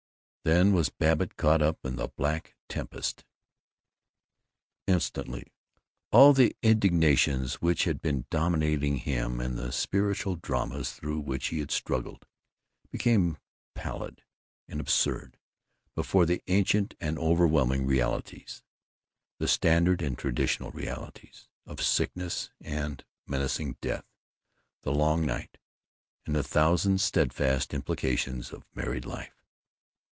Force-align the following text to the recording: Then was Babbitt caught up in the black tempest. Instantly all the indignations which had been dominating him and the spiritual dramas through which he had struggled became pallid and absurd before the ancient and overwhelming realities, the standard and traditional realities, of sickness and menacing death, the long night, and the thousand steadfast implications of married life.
Then 0.43 0.73
was 0.73 0.89
Babbitt 0.89 1.37
caught 1.37 1.61
up 1.61 1.85
in 1.85 1.97
the 1.97 2.07
black 2.07 2.55
tempest. 2.67 3.23
Instantly 4.87 5.53
all 6.11 6.33
the 6.33 6.55
indignations 6.63 7.61
which 7.61 7.83
had 7.83 8.01
been 8.01 8.25
dominating 8.31 8.97
him 8.97 9.39
and 9.39 9.55
the 9.55 9.71
spiritual 9.71 10.35
dramas 10.37 10.93
through 10.93 11.19
which 11.19 11.49
he 11.49 11.59
had 11.59 11.69
struggled 11.69 12.25
became 12.89 13.37
pallid 13.75 14.23
and 14.67 14.81
absurd 14.81 15.37
before 15.93 16.25
the 16.25 16.41
ancient 16.47 16.95
and 16.99 17.19
overwhelming 17.19 17.85
realities, 17.85 18.63
the 19.37 19.47
standard 19.47 20.01
and 20.01 20.17
traditional 20.17 20.71
realities, 20.71 21.49
of 21.67 21.81
sickness 21.83 22.49
and 22.59 23.05
menacing 23.27 23.77
death, 23.79 24.07
the 24.81 24.91
long 24.91 25.23
night, 25.23 25.59
and 26.25 26.35
the 26.35 26.41
thousand 26.41 26.99
steadfast 26.99 27.75
implications 27.75 28.51
of 28.51 28.65
married 28.73 29.05
life. 29.05 29.35